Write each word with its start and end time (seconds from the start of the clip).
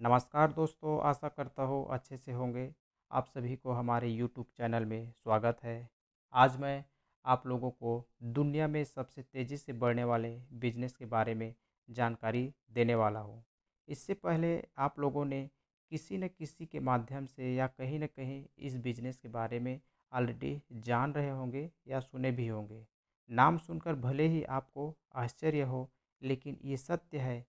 नमस्कार 0.00 0.52
दोस्तों, 0.52 0.98
आशा 1.00 1.28
करता 1.28 1.62
हूँ 1.62 1.86
अच्छे 1.90 2.16
से 2.16 2.32
होंगे। 2.32 2.68
आप 3.10 3.26
सभी 3.26 3.54
को 3.56 3.72
हमारे 3.72 4.08
यूट्यूब 4.08 4.46
चैनल 4.56 4.84
में 4.84 5.12
स्वागत 5.12 5.62
है। 5.62 5.88
आज 6.34 6.56
मैं 6.56 6.84
आप 7.24 7.46
लोगों 7.46 7.70
को 7.70 8.04
दुनिया 8.22 8.66
में 8.68 8.82
सबसे 8.84 9.22
तेज़ी 9.22 9.56
से 9.56 9.72
बढ़ने 9.72 10.04
वाले 10.04 10.30
बिज़नेस 10.54 10.92
के 10.92 11.06
बारे 11.06 11.34
में 11.34 11.54
जानकारी 11.88 12.52
देने 12.72 12.94
वाला 12.94 13.20
हूँ। 13.20 13.42
इससे 13.88 14.14
पहले 14.14 14.52
आप 14.78 14.98
लोगों 14.98 15.24
ने 15.24 15.42
किसी 15.90 16.18
न 16.18 16.28
किसी 16.28 16.66
के 16.66 16.80
माध्यम 16.80 17.26
से 17.26 17.54
या 17.54 17.66
कहीं 17.68 18.00
न 18.00 18.06
कहीं 18.06 18.44
इस 18.58 18.76
बिज़नेस 18.76 19.16
के 19.16 19.28
बारे 19.28 19.60
में 19.60 19.80
ऑलरेडी 20.12 20.60
जान 20.72 21.12
रहे 21.12 21.30
होंगे 21.30 21.70
या 21.88 22.00
सुने 22.00 22.32
भी 22.32 22.48
होंगे। 22.48 22.86
नाम 23.30 23.58
सुनकर 23.58 23.94
भले 23.94 24.28
ही 24.28 24.42
आपको 24.44 24.94
आश्चर्य 25.14 25.62
हो, 25.62 25.88
लेकिन 26.22 26.58
ये 26.64 26.76
सत्य 26.76 27.18
है 27.18 27.40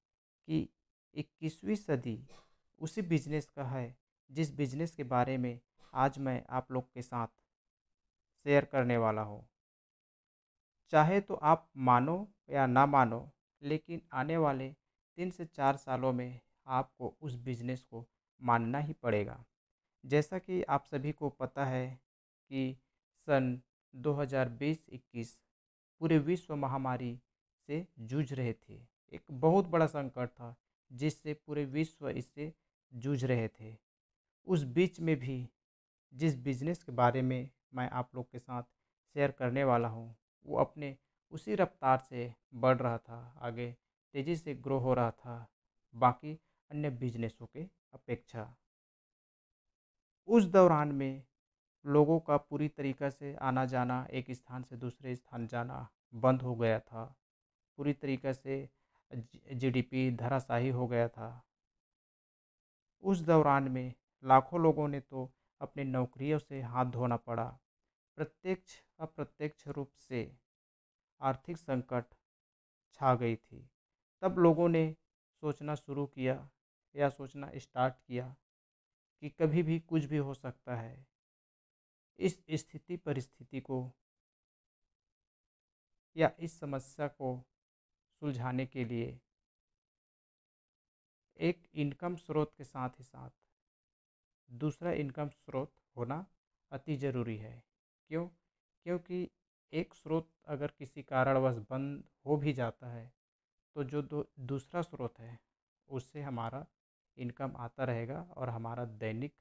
कि 0.48 0.68
इक्कीसवीं 1.14 1.76
सदी 1.76 2.20
उसी 2.82 3.02
बिज़नेस 3.02 3.50
का 3.50 3.64
है, 3.64 3.96
जिस 4.32 4.56
बिज़नेस 4.56 4.96
के 4.96 5.04
बारे 5.04 5.38
में 5.38 5.60
आज 5.94 6.20
मैं 6.20 6.44
आप 6.50 6.72
लोग 6.72 6.94
के 6.94 7.02
साथ 7.02 7.28
शेयर 8.46 8.66
करने 8.66 8.98
वाला 8.98 9.22
हूँ। 9.22 9.48
चाहे 10.90 11.20
तो 11.22 11.34
आप 11.34 11.70
मानो 11.78 12.28
या 12.50 12.66
ना 12.68 12.86
मानो, 12.86 13.32
लेकिन 13.62 14.02
आने 14.14 14.38
वाले 14.38 14.70
तीन 15.18 15.32
से 15.32 15.46
चार 15.46 15.78
सालों 15.78 16.14
में 16.14 16.40
आपको 16.68 17.14
उस 17.22 17.36
बिज़नेस 17.36 17.84
को 17.84 18.06
मानना 18.42 18.80
ही 18.80 18.94
पड़ेगा। 18.94 19.44
जैसा 20.06 20.40
कि 20.40 20.62
आप 20.64 20.86
सभी 20.86 21.12
को 21.12 21.30
पता 21.30 21.66
है 21.66 21.88
कि 22.52 22.78
सन 23.28 23.60
2020-21 23.94 25.38
पूरे 26.02 26.18
विश्व 26.20 26.56
महामारी 26.56 27.20
से 27.70 27.86
जूझ 28.00 28.34
रहे 28.34 28.54
थे। 28.54 28.80
एक 29.14 29.22
बहुत 29.32 29.68
बड़ा 29.68 29.86
संकट 29.88 30.30
था 30.30 30.56
जिससे 30.92 31.34
पूरे 31.34 31.66
विश्व 31.66 32.10
इससे 32.10 32.54
जूझ 32.94 33.26
रहे 33.26 33.48
थे। 33.48 33.76
उस 34.48 34.64
बीच 34.64 35.00
में 35.00 35.16
भी, 35.20 35.50
जिस 36.14 36.38
बिज़नेस 36.38 36.84
के 36.84 36.92
बारे 36.92 37.22
में 37.22 37.50
मैं 37.74 37.90
आप 37.90 38.10
लोग 38.16 38.32
के 38.32 38.40
साथ 38.40 38.64
शेयर 39.16 39.32
करने 39.32 39.64
वाला 39.64 39.88
हूँ, 39.88 40.16
वो 40.46 40.58
अपने 40.58 40.98
उसी 41.32 41.56
रफ्तार 41.56 41.98
से 42.00 42.34
बढ़ 42.56 42.78
रहा 42.78 42.98
था, 42.98 43.40
आगे 43.42 43.76
तेज़ी 44.14 44.36
से 44.36 44.56
ग्रो 44.56 44.78
हो 44.78 44.94
रहा 44.94 45.12
था, 45.12 45.48
बाकी 45.96 46.40
अन्य 46.72 46.90
बिजनेसों 46.90 47.46
के 47.46 47.64
अपेक्षा। 47.94 48.56
उस 50.28 50.44
दौरान 50.44 50.92
में 50.92 51.24
लोगों 51.86 52.20
का 52.20 52.38
पूरी 52.38 52.68
तरीक़ा 52.68 53.10
से 53.10 53.36
आना 53.36 53.66
जाना 53.66 54.08
एक 54.12 54.32
स्थान 54.32 54.64
से 54.64 54.76
दूसरे 54.76 55.16
स्थान 55.16 55.48
जाना 55.48 55.88
बंद 56.16 56.42
हो 56.42 56.56
गया 56.56 56.80
था। 56.80 57.16
पूरी 57.78 57.94
तरीक़े 57.94 58.34
से 58.34 58.70
जीडीपी 59.14 60.12
धराशाही 60.12 60.70
हो 60.70 60.88
गया 60.88 61.08
था। 61.08 61.44
उस 63.04 63.20
दौरान 63.20 63.64
में 63.64 63.94
लाखों 64.24 64.62
लोगों 64.62 64.88
ने 64.88 65.00
तो 65.00 65.34
अपनी 65.62 65.84
नौकरियों 65.84 66.40
से 66.40 66.62
हाथ 66.62 66.86
धोना 66.86 67.18
पड़ा। 67.18 67.60
प्रत्यक्ष, 68.16 68.84
अप्रत्यक्ष 69.00 69.68
रूप 69.68 69.92
से 69.92 70.38
आर्थिक 71.22 71.58
संकट 71.58 72.06
छा 72.94 73.16
गई 73.16 73.36
थी। 73.36 73.70
तब 74.22 74.40
लोगों 74.40 74.70
ने 74.70 74.96
सोचना 75.42 75.76
शुरू 75.76 76.06
किया 76.06 76.50
या 76.96 77.10
सोचना 77.10 77.52
स्टार्ट 77.56 77.94
किया 78.08 78.36
कि 79.22 79.30
कभी 79.30 79.64
भी 79.64 79.80
कुछ 79.80 80.06
भी 80.06 80.18
हो 80.18 80.34
सकता 80.34 80.76
है। 80.76 81.06
इस 82.20 82.44
स्थिति 82.52 82.98
परिस्थिति 82.98 83.62
को 83.62 83.92
या 86.16 86.32
इस 86.40 86.60
समस्या 86.60 87.08
को 87.08 87.46
सुलझाने 88.22 88.66
के 88.66 88.84
लिए। 88.86 89.20
एक 91.40 91.68
इनकम 91.76 92.16
स्रोत 92.16 92.54
के 92.58 92.64
साथ 92.64 93.00
ही 93.00 93.04
साथ 93.04 93.30
दूसरा 94.50 94.92
इनकम 94.94 95.30
स्रोत 95.30 95.74
होना 95.98 96.26
अति 96.72 96.96
ज़रूरी 96.96 97.38
है। 97.38 97.64
क्यों? 98.10 98.28
क्योंकि 98.86 99.30
एक 99.74 99.94
स्रोत 99.94 100.30
अगर 100.48 100.72
किसी 100.80 101.04
कारणवश 101.04 101.58
बंद 101.70 102.04
हो 102.26 102.38
भी 102.38 102.54
जाता 102.54 102.88
है 102.88 103.12
तो 103.76 103.84
जो 103.84 104.02
दो, 104.02 104.26
दूसरा 104.40 104.82
स्रोत 104.82 105.20
है, 105.20 105.40
उससे 105.90 106.22
हमारा 106.22 106.66
इनकम 107.18 107.56
आता 107.58 107.84
रहेगा 107.84 108.22
और 108.38 108.50
हमारा 108.50 108.86
दैनिक 108.86 109.34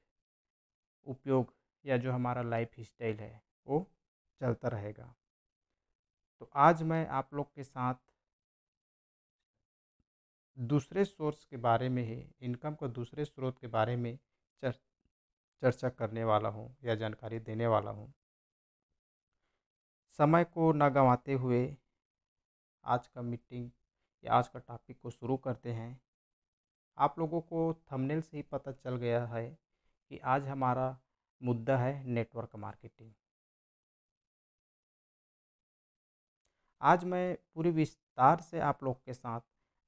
उपयोग 1.07 1.55
या 1.85 1.97
जो 1.97 2.13
हमारा 2.13 2.43
लाइफ 2.43 2.75
स्टाइल 2.81 3.19
है, 3.19 3.43
वो 3.67 3.87
चलता 4.41 4.69
रहेगा। 4.69 5.15
तो 6.41 6.51
आज 6.57 6.83
मैं 6.83 7.07
आप 7.09 7.35
लोग 7.35 7.55
के 7.55 7.65
साथ 7.65 7.95
दूसरे 10.57 11.05
सोर्स 11.05 11.45
के 11.45 11.57
बारे 11.57 11.89
में 11.89 12.03
ही 12.03 12.35
इनकम 12.41 12.75
को 12.75 12.89
दूसरे 12.89 13.25
स्रोत 13.25 13.59
के 13.59 13.67
बारे 13.67 13.97
में 13.97 14.19
चर, 14.63 14.73
चर्चा 15.63 15.89
करने 15.89 16.25
वाला 16.25 16.49
हूँ 16.49 16.77
या 16.85 16.95
जानकारी 16.95 17.39
देने 17.39 17.67
वाला 17.67 17.91
हूँ। 17.91 18.13
समय 20.19 20.45
को 20.45 20.73
न 20.73 20.89
गंवाते 20.89 21.33
हुए 21.33 21.77
आज 22.85 23.07
का 23.07 23.23
मीटिंग 23.23 23.71
या 24.25 24.33
आज 24.33 24.49
का 24.49 24.59
टॉपिक 24.59 24.99
को 25.01 25.11
शुरू 25.11 25.37
करते 25.37 25.73
हैं। 25.73 26.01
आप 26.99 27.19
लोगों 27.19 27.41
को 27.41 27.73
थंबनेल 27.93 28.21
से 28.23 28.37
ही 28.37 28.43
पता 28.43 28.73
चल 28.73 28.97
गया 28.97 29.25
है 29.27 29.59
कि 30.11 30.19
आज 30.19 30.47
हमारा 30.47 30.97
मुद्दा 31.43 31.77
है 31.79 32.05
नेटवर्क 32.05 32.57
मार्केटिंग। 32.57 33.13
आज 36.81 37.05
मैं 37.05 37.37
पूरी 37.55 37.71
विस्तार 37.71 38.41
से 38.41 38.61
आप 38.61 38.85
लोग 38.85 39.05
के 39.05 39.15
साथ 39.15 39.41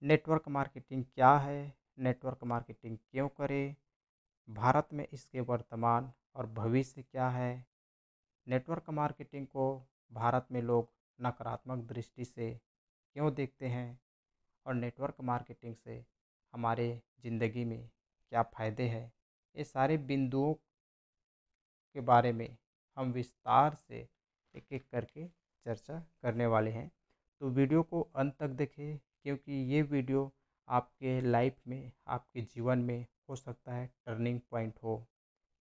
नेटवर्क 0.03 0.49
मार्केटिंग 0.49 1.05
क्या 1.05 1.37
है, 1.37 1.73
नेटवर्क 1.99 2.45
मार्केटिंग 2.45 2.97
क्यों 3.11 3.29
करें, 3.31 3.75
भारत 4.49 4.89
में 4.93 5.07
इसके 5.07 5.41
वर्तमान 5.43 6.13
और 6.35 6.47
भविष्य 6.49 7.03
क्या 7.03 7.29
है। 7.29 7.65
नेटवर्क 8.47 8.91
मार्केटिंग 8.91 9.47
को 9.47 9.65
भारत 10.13 10.47
में 10.53 10.61
लोग 10.63 10.89
नकारात्मक 11.19 11.85
दृष्टि 11.87 12.25
से 12.25 12.51
क्यों 13.17 13.33
देखते 13.35 13.67
हैं 13.69 13.99
और 14.67 14.75
नेटवर्क 14.75 15.17
मार्केटिंग 15.23 15.75
से 15.77 16.05
हमारे 16.55 16.89
ज़िंदगी 17.23 17.65
में 17.65 17.89
क्या 18.33 18.43
फ़ायदे 18.45 18.83
हैं, 18.85 19.13
ये 19.57 19.65
सारे 19.65 19.97
बिंदुओं 19.99 20.55
के 21.97 22.01
बारे 22.03 22.33
में 22.33 22.57
हम 22.97 23.13
विस्तार 23.13 23.75
से 23.77 24.07
एक 24.55 24.73
एक 24.73 24.89
करके 24.93 25.27
चर्चा 25.67 25.99
करने 26.23 26.47
वाले 26.47 26.71
हैं। 26.71 26.91
तो 27.41 27.49
वीडियो 27.51 27.83
को 27.83 28.01
अंत 28.17 28.35
तक 28.39 28.49
देखें। 28.51 28.99
क्योंकि 29.29 29.53
ये 29.53 29.81
वीडियो 29.83 30.21
आपके 30.69 31.21
लाइफ 31.21 31.57
में, 31.69 31.93
आपके 32.07 32.41
जीवन 32.41 32.79
में 32.79 33.07
हो 33.29 33.37
सकता 33.37 33.73
है 33.73 33.87
टर्निंग 34.07 34.41
पॉइंट 34.51 34.79
हो। 34.83 34.97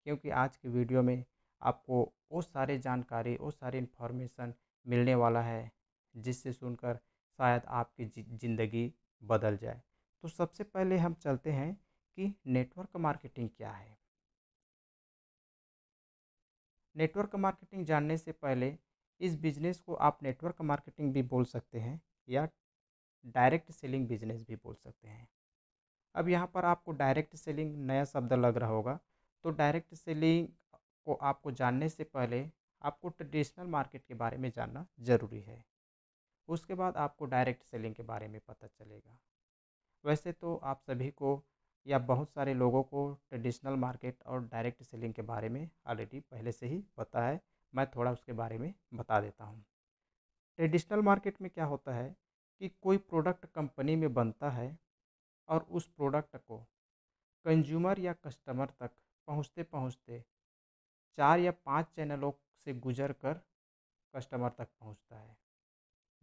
क्योंकि 0.05 0.29
आज 0.29 0.55
की 0.57 0.69
वीडियो 0.69 1.01
में 1.01 1.23
आपको 1.61 2.01
वो 2.31 2.41
सारे 2.41 2.77
जानकारी 2.77 3.35
वो 3.35 3.51
सारी 3.51 3.77
इन्फॉर्मेशन 3.77 4.53
मिलने 4.85 5.15
वाला 5.15 5.41
है, 5.41 5.71
जिससे 6.15 6.53
सुनकर 6.53 6.99
शायद 7.39 7.61
आपकी 7.67 8.05
ज़िंदगी 8.37 8.93
बदल 9.21 9.57
जाए। 9.57 9.81
तो 10.23 10.27
सबसे 10.27 10.63
पहले 10.63 10.97
हम 10.97 11.13
चलते 11.13 11.51
हैं 11.51 11.73
कि 12.17 12.33
नेटवर्क 12.47 12.97
मार्केटिंग 12.97 13.49
क्या 13.49 13.71
है। 13.71 13.97
नेटवर्क 16.95 17.35
मार्केटिंग 17.35 17.85
जानने 17.85 18.17
से 18.17 18.31
पहले 18.31 18.77
इस 19.21 19.39
बिज़नेस 19.39 19.81
को 19.81 19.93
आप 19.93 20.23
नेटवर्क 20.23 20.61
मार्केटिंग 20.61 21.13
भी 21.13 21.23
बोल 21.23 21.45
सकते 21.45 21.79
हैं 21.79 22.01
या 22.29 22.47
डायरेक्ट 23.27 23.71
सेलिंग 23.71 24.07
बिज़नेस 24.07 24.45
भी 24.47 24.55
बोल 24.55 24.75
सकते 24.75 25.07
हैं। 25.07 25.27
अब 26.15 26.29
यहाँ 26.29 26.51
पर 26.53 26.65
आपको 26.65 26.91
डायरेक्ट 26.93 27.35
सेलिंग 27.35 27.75
नया 27.87 28.05
शब्द 28.05 28.33
लग 28.35 28.57
रहा 28.57 28.69
होगा 28.69 28.99
तो 29.45 29.49
डायरेक्ट 29.51 29.93
सेलिंग 29.95 30.47
को 31.07 31.13
आपको 31.23 31.51
जानने 31.53 31.89
से 31.89 32.03
पहले 32.05 32.45
आपको 32.81 33.09
ट्रेडिशनल 33.09 33.67
मार्केट 33.67 34.03
के 34.03 34.13
बारे 34.15 34.37
में 34.37 34.51
जानना 34.51 34.85
ज़रूरी 35.01 35.41
है। 35.41 35.63
उसके 36.49 36.73
बाद 36.73 36.97
आपको 36.97 37.25
डायरेक्ट 37.25 37.63
सेलिंग 37.63 37.95
के 37.95 38.03
बारे 38.03 38.27
में 38.27 38.39
पता 38.47 38.67
चलेगा। 38.67 39.17
वैसे 40.03 40.31
तो 40.31 40.55
आप 40.63 40.81
सभी 40.81 41.09
को 41.11 41.41
या 41.85 41.97
बहुत 42.01 42.29
सारे 42.29 42.53
लोगों 42.53 42.83
को 42.83 43.11
ट्रेडिशनल 43.29 43.75
मार्केट 43.77 44.23
और 44.25 44.41
डायरेक्ट 44.43 44.83
सेलिंग 44.83 45.13
के 45.13 45.21
बारे 45.23 45.49
में 45.49 45.69
ऑलरेडी 45.87 46.19
पहले 46.21 46.51
से 46.51 46.67
ही 46.67 46.83
पता 46.97 47.21
है, 47.21 47.39
मैं 47.73 47.85
थोड़ा 47.87 48.11
उसके 48.11 48.33
बारे 48.33 48.57
में 48.57 48.73
बता 48.93 49.19
देता 49.21 49.43
हूँ। 49.43 49.63
ट्रेडिशनल 50.59 51.01
मार्केट 51.01 51.41
में 51.41 51.49
क्या 51.51 51.65
होता 51.65 51.95
है 51.95 52.15
कि 52.61 52.69
कोई 52.81 52.97
प्रोडक्ट 52.97 53.45
कंपनी 53.45 53.95
में 53.95 54.13
बनता 54.13 54.49
है 54.49 54.77
और 55.49 55.65
उस 55.69 55.87
प्रोडक्ट 55.87 56.37
को 56.37 56.57
कंज्यूमर 57.45 57.99
या 57.99 58.13
कस्टमर 58.13 58.69
तक 58.79 58.91
पहुँचते 59.27 59.63
पहुँचते 59.63 60.23
चार 61.17 61.39
या 61.39 61.51
पाँच 61.65 61.85
चैनलों 61.95 62.31
से 62.65 62.73
गुजर 62.73 63.11
कर 63.11 63.41
कस्टमर 64.13 64.49
तक 64.49 64.67
पहुँचता 64.79 65.19
है। 65.19 65.37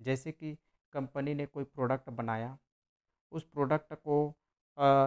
जैसे 0.00 0.32
कि 0.32 0.54
कंपनी 0.92 1.34
ने 1.34 1.46
कोई 1.46 1.64
प्रोडक्ट 1.64 2.10
बनाया, 2.10 2.56
उस 3.32 3.44
प्रोडक्ट 3.44 3.94
को 3.94 4.34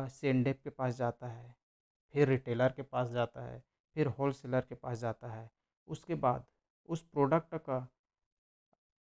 सेंडेप 0.10 0.62
के 0.64 0.70
पास 0.70 0.96
जाता 0.96 1.28
है, 1.28 1.56
फिर 2.14 2.28
रिटेलर 2.28 2.72
के 2.72 2.82
पास 2.82 3.10
जाता 3.10 3.42
है, 3.42 3.64
फिर 3.96 4.08
होलसेलर 4.10 4.62
के 4.62 4.76
पास 4.76 4.98
जाता 4.98 5.32
है। 5.32 5.50
उसके 5.88 6.16
बाद 6.16 6.46
उस 6.90 7.02
प्रोडक्ट 7.04 7.56
का 7.56 7.88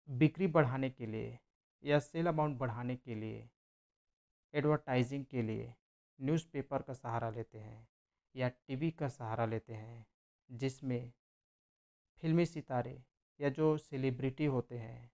बिक्री 0.07 0.47
बढ़ाने 0.47 0.89
के 0.89 1.05
लिए 1.05 1.37
या 1.85 1.99
सेल 1.99 2.27
अमाउंट 2.27 2.57
बढ़ाने 2.57 2.95
के 2.95 3.15
लिए, 3.15 3.49
एडवर्टाइजिंग 4.53 5.25
के 5.25 5.41
लिए 5.41 5.75
न्यूज़पेपर 6.21 6.81
का 6.81 6.93
सहारा 6.93 7.29
लेते 7.29 7.59
हैं 7.59 7.87
या 8.35 8.49
टीवी 8.49 8.91
का 8.91 9.07
सहारा 9.07 9.45
लेते 9.45 9.73
हैं, 9.73 10.05
जिसमें 10.51 11.11
फिल्मी 12.17 12.45
सितारे 12.45 13.03
या 13.41 13.49
जो 13.49 13.77
सेलिब्रिटी 13.77 14.45
होते 14.45 14.77
हैं, 14.77 15.11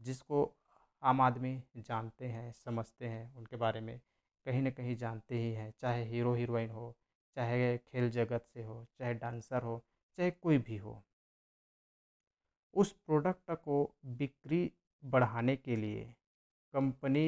जिसको 0.00 0.56
आम 1.02 1.20
आदमी 1.20 1.64
जानते 1.76 2.26
हैं, 2.26 2.52
समझते 2.52 3.08
हैं, 3.08 3.34
उनके 3.34 3.56
बारे 3.56 3.80
में 3.80 4.00
कहीं 4.46 4.62
ना 4.62 4.70
कहीं 4.70 4.96
जानते 4.96 5.38
ही 5.38 5.52
हैं, 5.52 5.74
चाहे 5.78 6.04
हीरो 6.04 6.34
हीरोइन 6.34 6.70
हो, 6.70 6.96
चाहे 7.36 7.78
खेल 7.78 8.10
जगत 8.10 8.46
से 8.54 8.62
हो, 8.62 8.86
चाहे 8.98 9.14
डांसर 9.14 9.62
हो, 9.62 9.84
चाहे 10.16 10.30
कोई 10.30 10.58
भी 10.58 10.76
हो। 10.76 11.02
उस 12.74 12.92
प्रोडक्ट 12.92 13.50
को 13.50 13.96
बिक्री 14.06 14.72
बढ़ाने 15.02 15.56
के 15.56 15.76
लिए 15.76 16.04
कंपनी 16.74 17.26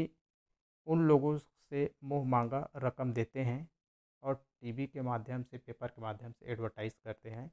उन 0.87 1.06
लोगों 1.06 1.37
से 1.38 1.91
मुँह 2.05 2.25
मांगा 2.31 2.69
रकम 2.79 3.12
देते 3.15 3.41
हैं 3.43 3.69
और 4.23 4.35
टीवी 4.61 4.87
के 4.88 5.03
माध्यम 5.03 5.43
से, 5.43 5.59
पेपर 5.59 5.88
के 5.88 6.03
माध्यम 6.03 6.32
से 6.32 6.53
एडवर्टाइज़ 6.53 6.94
करते 7.05 7.31
हैं 7.31 7.50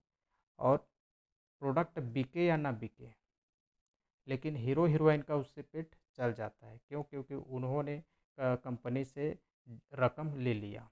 और 0.59 0.77
प्रोडक्ट 1.62 2.00
बिके 2.13 2.45
या 2.45 2.57
ना 2.57 2.71
बिके, 2.73 3.12
लेकिन 4.27 4.56
हीरो 4.57 4.85
हीरोइन 4.88 5.21
का 5.21 5.35
उससे 5.35 5.62
पेट 5.63 5.95
चल 6.18 6.33
जाता 6.33 6.67
है। 6.67 6.77
क्यों? 6.79 7.03
क्योंकि 7.03 7.35
उन्होंने 7.35 8.01
कंपनी 8.38 9.06
से 9.06 9.29
रकम 9.95 10.35
ले 10.39 10.53
लिया। 10.56 10.89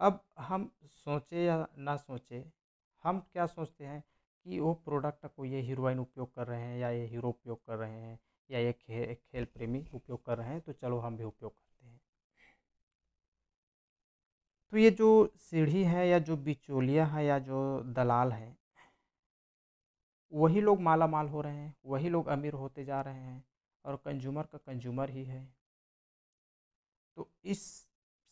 अब 0.00 0.20
हम 0.40 0.70
सोचे 0.94 1.44
या 1.44 1.56
ना 1.78 1.96
सोचे 1.98 2.44
हम 3.06 3.18
क्या 3.32 3.46
सोचते 3.46 3.84
हैं 3.84 4.02
कि 4.46 4.58
वो 4.60 4.72
प्रोडक्ट 4.84 5.26
को 5.26 5.44
ये 5.44 5.60
हीरोइन 5.60 5.98
उपयोग 5.98 6.34
कर 6.34 6.46
रहे 6.46 6.60
हैं 6.60 6.78
या 6.78 6.90
ये 6.90 7.04
हीरो 7.06 7.28
उपयोग 7.28 7.58
कर 7.66 7.76
रहे 7.76 8.00
हैं 8.00 8.18
या 8.50 8.58
ये 8.58 8.72
खे, 8.72 9.14
खेल 9.14 9.44
प्रेमी 9.44 9.84
उपयोग 9.92 10.24
कर 10.26 10.38
रहे 10.38 10.48
हैं 10.48 10.60
तो 10.60 10.72
चलो 10.72 10.98
हम 10.98 11.16
भी 11.16 11.24
उपयोग 11.24 11.52
करते 11.52 11.86
हैं। 11.86 12.00
तो 14.72 14.78
ये 14.78 14.90
जो 14.90 15.08
सीढ़ी 15.40 15.82
है 15.84 16.08
या 16.08 16.18
जो 16.18 16.36
बिचौलिया 16.36 17.06
है 17.06 17.24
या 17.24 17.38
जो 17.38 17.82
दलाल 17.96 18.32
हैं 18.32 18.56
वही 20.32 20.60
लोग 20.60 20.80
माला 20.80 21.06
माल 21.06 21.28
हो 21.28 21.40
रहे 21.40 21.56
हैं 21.56 21.74
वही 21.86 22.08
लोग 22.08 22.26
अमीर 22.28 22.52
होते 22.54 22.84
जा 22.84 23.00
रहे 23.00 23.20
हैं 23.20 23.44
और 23.84 23.96
कंज्यूमर 23.96 24.46
का 24.52 24.58
कंज्यूमर 24.58 25.10
ही 25.10 25.24
है। 25.24 25.46
तो 27.16 27.28
इस 27.44 27.62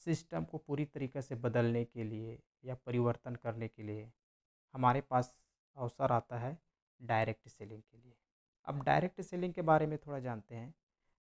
सिस्टम 0.00 0.44
को 0.44 0.58
पूरी 0.58 0.84
तरीके 0.84 1.22
से 1.22 1.34
बदलने 1.34 1.84
के 1.84 2.04
लिए 2.04 2.38
या 2.64 2.74
परिवर्तन 2.86 3.34
करने 3.34 3.68
के 3.68 3.82
लिए 3.82 4.10
हमारे 4.74 5.00
पास 5.00 5.34
अवसर 5.76 6.12
आता 6.12 6.38
है 6.38 6.56
डायरेक्ट 7.00 7.48
सेलिंग 7.48 7.82
के 7.82 7.96
लिए। 7.98 8.16
अब 8.66 8.82
डायरेक्ट 8.82 9.20
सेलिंग 9.20 9.54
के 9.54 9.62
बारे 9.62 9.86
में 9.86 9.98
थोड़ा 9.98 10.18
जानते 10.18 10.54
हैं। 10.54 10.74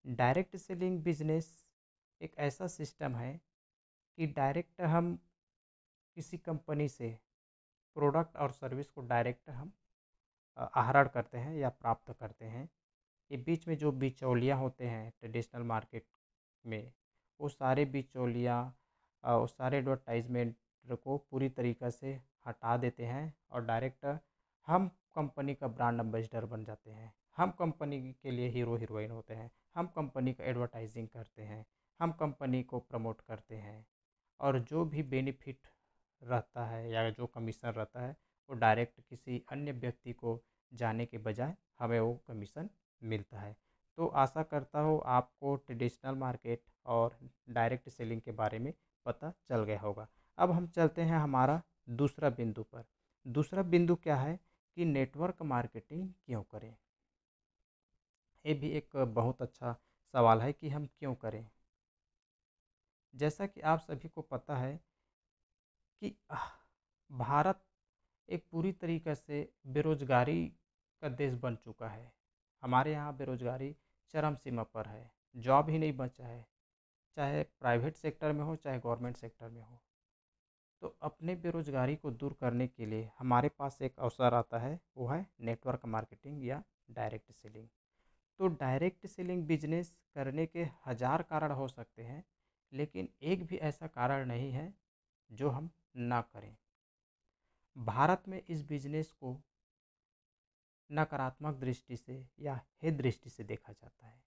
डायरेक्ट 0.04 0.56
सेलिंग 0.56 1.02
बिज़नेस 1.02 1.50
एक 2.20 2.34
ऐसा 2.38 2.66
सिस्टम 2.66 3.14
है 3.16 3.40
कि 4.18 4.26
डायरेक्ट 4.26 4.80
हम 4.80 5.18
किसी 6.16 6.38
कंपनी 6.38 6.88
से 6.88 7.08
प्रोडक्ट 7.96 8.36
और 8.36 8.50
सर्विस 8.52 8.90
को 8.90 9.00
डायरेक्ट 9.00 9.50
हम 9.50 9.72
आहरण 10.56 11.08
करते 11.08 11.38
हैं 11.38 11.56
या 11.56 11.68
प्राप्त 11.70 12.12
करते 12.20 12.44
हैं। 12.44 12.68
ये 13.30 13.36
बीच 13.38 13.66
में 13.68 13.76
जो 13.76 13.92
बिचौलियाँ 13.92 14.58
होते 14.58 14.86
हैं 14.86 15.10
ट्रेडिशनल 15.10 15.62
मार्केट 15.62 16.04
में, 16.64 16.92
वो 17.40 17.48
सारे 17.48 17.84
बिचौलियाँ 17.84 18.64
वो 19.24 19.46
सारे 19.46 19.78
एडवर्टाइजमेंट 19.78 20.56
को 20.86 21.16
पूरी 21.30 21.48
तरीक़े 21.48 21.90
से 21.90 22.20
हटा 22.46 22.76
देते 22.76 23.04
हैं 23.04 23.34
और 23.50 23.64
डायरेक्ट 23.64 24.18
हम 24.68 24.88
कंपनी 25.14 25.54
का 25.54 25.68
ब्रांड 25.68 26.00
एम्बेसडर 26.00 26.44
बन 26.44 26.64
जाते 26.64 26.90
हैं। 26.90 27.12
हम 27.36 27.50
कंपनी 27.50 28.00
के 28.22 28.30
लिए 28.30 28.48
हीरो 28.48 28.76
हीरोइन 28.76 29.10
होते 29.10 29.34
हैं। 29.34 29.50
हम 29.74 29.86
कंपनी 29.86 30.32
का 30.32 30.44
एडवर्टाइजिंग 30.44 31.08
करते 31.08 31.42
हैं। 31.42 31.66
हम 32.00 32.12
कंपनी 32.12 32.62
को 32.62 32.78
प्रमोट 32.78 33.20
करते 33.20 33.54
हैं। 33.54 33.86
और 34.40 34.58
जो 34.58 34.84
भी 34.84 35.02
बेनिफिट 35.02 35.66
रहता 36.22 36.66
है 36.66 36.90
या 36.90 37.10
जो 37.10 37.26
कमीशन 37.26 37.68
रहता 37.68 38.00
है, 38.00 38.16
वो 38.50 38.56
डायरेक्ट 38.56 39.00
किसी 39.00 39.44
अन्य 39.52 39.72
व्यक्ति 39.72 40.12
को 40.12 40.44
जाने 40.72 41.06
के 41.06 41.18
बजाय 41.18 41.54
हमें 41.78 42.00
वो 42.00 42.14
कमीशन 42.28 42.70
मिलता 43.02 43.38
है। 43.38 43.56
तो 43.98 44.06
आशा 44.06 44.42
करता 44.42 44.80
हूँ 44.80 45.02
आपको 45.04 45.56
ट्रेडिशनल 45.56 46.14
मार्केट 46.14 46.62
और 46.86 47.18
डायरेक्ट 47.50 47.88
सेलिंग 47.88 48.20
के 48.20 48.32
बारे 48.32 48.58
में 48.58 48.74
पता 49.06 49.32
चल 49.48 49.64
गया 49.64 49.80
होगा। 49.80 50.08
अब 50.38 50.50
हम 50.50 50.66
चलते 50.66 51.02
हैं 51.02 51.18
हमारा 51.18 51.62
दूसरा 51.88 52.30
बिंदु 52.30 52.62
पर। 52.62 52.84
दूसरा 53.26 53.62
बिंदु 53.62 53.94
क्या 53.96 54.16
है 54.16 54.38
कि 54.76 54.84
नेटवर्क 54.84 55.42
मार्केटिंग 55.42 56.08
क्यों 56.26 56.42
करें? 56.42 56.76
ये 58.44 58.54
भी 58.54 58.70
एक 58.70 58.96
बहुत 58.96 59.42
अच्छा 59.42 59.76
सवाल 60.14 60.40
है 60.42 60.52
कि 60.52 60.68
हम 60.68 60.86
क्यों 60.86 61.14
करें? 61.14 61.48
जैसा 63.14 63.46
कि 63.46 63.60
आप 63.60 63.78
सभी 63.78 64.08
को 64.08 64.22
पता 64.22 64.56
है 64.56 64.80
कि 66.02 66.16
भारत 67.10 67.64
एक 68.28 68.44
पूरी 68.52 68.72
तरीक़े 68.72 69.14
से 69.14 69.52
बेरोज़गारी 69.66 70.44
का 71.02 71.08
देश 71.08 71.34
बन 71.34 71.56
चुका 71.56 71.88
है। 71.88 72.12
हमारे 72.62 72.92
यहाँ 72.92 73.16
बेरोज़गारी 73.16 73.76
चरम 74.10 74.34
सीमा 74.34 74.62
पर 74.62 74.86
है। 74.86 75.10
जॉब 75.36 75.70
ही 75.70 75.78
नहीं 75.78 75.92
बचा 75.92 76.26
है। 76.26 76.46
चाहे 77.16 77.42
प्राइवेट 77.42 77.96
सेक्टर 77.96 78.32
में 78.32 78.44
हो, 78.44 78.56
चाहे 78.56 78.78
गवर्नमेंट 78.78 79.16
सेक्टर 79.16 79.48
में 79.48 79.62
हो। 79.62 79.82
तो 80.82 80.94
अपने 81.02 81.34
बेरोज़गारी 81.36 81.94
को 81.96 82.10
दूर 82.12 82.36
करने 82.40 82.66
के 82.66 82.86
लिए 82.86 83.10
हमारे 83.18 83.48
पास 83.48 83.78
एक 83.82 83.98
अवसर 83.98 84.34
आता 84.34 84.58
है, 84.58 84.78
वो 84.96 85.06
है 85.06 85.26
नेटवर्क 85.40 85.84
मार्केटिंग 85.86 86.44
या 86.44 86.62
डायरेक्ट 86.90 87.32
सेलिंग 87.32 87.68
तो 88.40 88.48
डायरेक्ट 88.56 89.06
सेलिंग 89.06 89.46
बिज़नेस 89.46 89.90
करने 90.14 90.46
के 90.46 90.66
हज़ार 90.86 91.22
कारण 91.22 91.52
हो 91.52 91.68
सकते 91.68 92.02
हैं, 92.02 92.24
लेकिन 92.72 93.08
एक 93.22 93.44
भी 93.46 93.56
ऐसा 93.58 93.86
कारण 93.86 94.26
नहीं 94.26 94.50
है 94.52 94.72
जो 95.30 95.50
हम 95.50 95.70
ना 95.96 96.20
करें। 96.20 96.56
भारत 97.76 98.22
में 98.28 98.40
इस 98.40 98.66
बिज़नेस 98.68 99.12
को 99.12 99.36
नकारात्मक 100.90 101.54
दृष्टि 101.56 101.96
से 101.96 102.24
या 102.40 102.60
हे 102.82 102.90
दृष्टि 102.92 103.30
से 103.30 103.44
देखा 103.44 103.72
जाता 103.72 104.06
है। 104.06 104.20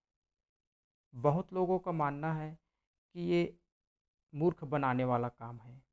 बहुत 1.14 1.54
लोगों 1.54 1.80
का 1.80 1.92
मानना 1.94 2.34
है 2.34 2.50
कि 3.16 3.22
ये 3.24 3.58
मूर्ख 4.34 4.64
बनाने 4.66 5.04
वाला 5.04 5.28
काम 5.30 5.60
है। 5.60 5.85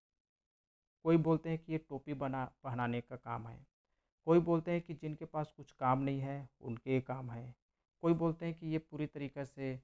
कोई 1.05 1.17
बोलते 1.17 1.51
हैं 1.51 1.59
कि 1.59 1.73
ये 1.73 1.79
टोपी 1.79 2.15
बना, 2.15 2.45
पहनाने 2.65 3.01
का 3.01 3.17
काम 3.17 3.49
है। 3.49 3.67
कोई 4.27 4.39
बोलते 4.41 4.71
हैं 4.71 4.81
कि 4.81 4.95
जिनके 4.95 5.25
पास 5.25 5.53
कुछ 5.57 5.73
काम 5.73 5.99
नहीं 5.99 6.21
है, 6.21 6.49
उनके 6.61 7.01
काम 7.01 7.31
है। 7.31 7.55
कोई 8.03 8.15
बोलते 8.15 8.47
हैं 8.47 8.55
कि 8.55 8.67
ये 8.67 8.79
पूरी 8.79 9.07
तरीक़े 9.07 9.45
से 9.45 9.77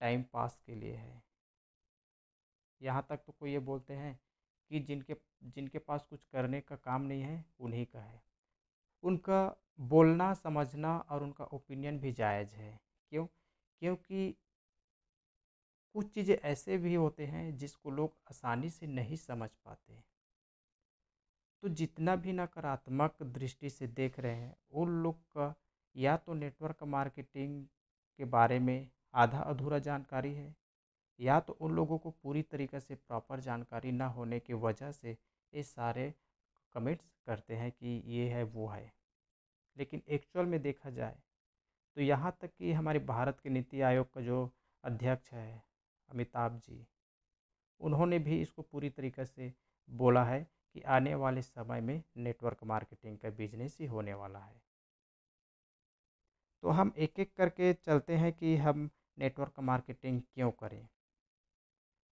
टाइम 0.00 0.24
पास 0.32 0.60
के 0.66 0.74
लिए 0.74 0.94
है। 0.94 1.22
यहाँ 2.80 3.06
तक 3.10 3.16
तो 3.16 3.32
कोई 3.32 3.52
ये 3.52 3.58
बोलते 3.58 3.94
हैं 3.94 4.20
कि 4.70 4.80
जिनके 4.80 5.16
जिनके 5.42 5.78
पास 5.78 6.06
कुछ 6.10 6.24
करने 6.24 6.60
का 6.60 6.76
काम 6.76 7.02
नहीं 7.02 7.22
है, 7.22 7.44
उन्हीं 7.60 7.86
का 7.86 8.00
है। 8.00 8.22
उनका 9.02 9.56
बोलना, 9.80 10.34
समझना 10.34 10.98
और 10.98 11.22
उनका 11.22 11.44
ओपिनियन 11.44 11.98
भी 12.00 12.12
जायज़ 12.12 12.54
है। 12.54 12.80
क्यों? 13.10 13.26
क्योंकि 13.82 14.36
कुछ 15.94 16.14
चीज़ें 16.14 16.36
ऐसे 16.36 16.78
भी 16.78 16.94
होते 16.94 17.26
हैं 17.26 17.56
जिसको 17.56 17.90
लोग 17.90 18.14
आसानी 18.30 18.70
से 18.70 18.86
नहीं 18.86 19.16
समझ 19.16 19.50
पाते। 19.64 20.15
तो 21.62 21.68
जितना 21.70 22.14
भी 22.16 22.32
नकारात्मक 22.32 23.22
दृष्टि 23.22 23.70
से 23.70 23.86
देख 23.86 24.18
रहे 24.20 24.34
हैं, 24.34 24.56
उन 24.72 25.02
लोग 25.02 25.20
का 25.36 25.54
या 25.96 26.16
तो 26.16 26.34
नेटवर्क 26.34 26.82
मार्केटिंग 26.84 27.64
के 28.18 28.24
बारे 28.26 28.58
में 28.58 28.88
आधा 29.14 29.38
अधूरा 29.40 29.78
जानकारी 29.78 30.32
है, 30.34 30.54
या 31.20 31.38
तो 31.40 31.56
उन 31.60 31.72
लोगों 31.72 31.98
को 31.98 32.10
पूरी 32.12 32.42
तरीक़े 32.42 32.80
से 32.80 32.94
प्रॉपर 32.94 33.40
जानकारी 33.40 33.92
ना 33.92 34.06
होने 34.08 34.40
की 34.40 34.54
वजह 34.54 34.90
से 34.92 35.16
ये 35.52 35.62
सारे 35.62 36.12
कमेंट्स 36.74 37.04
करते 37.26 37.56
हैं 37.56 37.70
कि 37.72 38.02
ये 38.06 38.28
है, 38.28 38.42
वो 38.44 38.66
है। 38.68 38.92
लेकिन 39.76 40.02
एक्चुअल 40.08 40.46
में 40.46 40.60
देखा 40.62 40.90
जाए 40.90 41.16
तो 41.96 42.00
यहाँ 42.02 42.36
तक 42.40 42.50
कि 42.58 42.72
हमारे 42.72 42.98
भारत 42.98 43.38
के 43.40 43.50
नीति 43.50 43.80
आयोग 43.80 44.12
का 44.12 44.20
जो 44.20 44.50
अध्यक्ष 44.84 45.32
है, 45.32 45.62
अमिताभ 46.08 46.58
जी, 46.58 46.86
उन्होंने 47.80 48.18
भी 48.18 48.40
इसको 48.40 48.62
पूरी 48.62 48.90
तरीके 48.90 49.24
से 49.24 49.52
बोला 49.88 50.24
है 50.24 50.46
कि 50.76 50.82
आने 50.90 51.14
वाले 51.14 51.42
समय 51.42 51.80
में 51.80 52.02
नेटवर्क 52.16 52.64
मार्केटिंग 52.64 53.18
का 53.18 53.30
बिज़नेस 53.30 53.76
ही 53.80 53.86
होने 53.86 54.14
वाला 54.14 54.38
है। 54.38 54.60
तो 56.62 56.70
हम 56.70 56.92
एक 56.96 57.18
एक 57.18 57.32
करके 57.36 57.72
चलते 57.74 58.16
हैं 58.16 58.32
कि 58.32 58.56
हम 58.56 58.88
नेटवर्क 59.18 59.60
मार्केटिंग 59.60 60.20
क्यों 60.34 60.50
करें? 60.50 60.86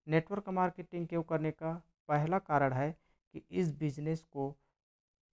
नेटवर्क 0.06 0.49
मार्केटिंग 0.49 1.06
क्यों 1.09 1.23
करने 1.23 1.50
का 1.50 1.73
पहला 2.09 2.38
कारण 2.38 2.73
है 2.73 2.90
कि 3.35 3.42
इस 3.50 3.75
बिज़नेस 3.78 4.23
को 4.23 4.50